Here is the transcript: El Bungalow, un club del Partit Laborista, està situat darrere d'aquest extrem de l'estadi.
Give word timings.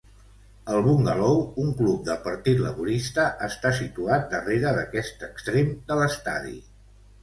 El 0.75 0.79
Bungalow, 0.87 1.37
un 1.65 1.69
club 1.81 1.99
del 2.09 2.17
Partit 2.25 2.63
Laborista, 2.65 3.29
està 3.51 3.75
situat 3.83 4.29
darrere 4.35 4.77
d'aquest 4.83 5.31
extrem 5.33 5.75
de 5.91 6.05
l'estadi. 6.05 6.61